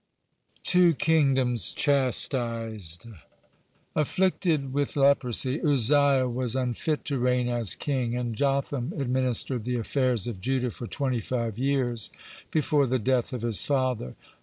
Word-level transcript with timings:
THE 0.55 0.59
TWO 0.63 0.93
KINGDOMS 0.95 1.73
CHASTISED 1.75 3.05
Afflicted 3.95 4.73
with 4.73 4.95
leprosy, 4.95 5.61
Uzziah 5.61 6.27
was 6.27 6.55
unfit 6.55 7.05
to 7.05 7.19
reign 7.19 7.47
as 7.47 7.75
king, 7.75 8.17
and 8.17 8.33
Jotham 8.35 8.93
administered 8.97 9.63
the 9.63 9.75
affairs 9.75 10.25
of 10.25 10.41
Judah 10.41 10.71
for 10.71 10.87
twenty 10.87 11.21
five 11.21 11.59
years 11.59 12.09
before 12.49 12.87
the 12.87 12.97
death 12.97 13.31
of 13.31 13.43
his 13.43 13.63
father. 13.63 14.15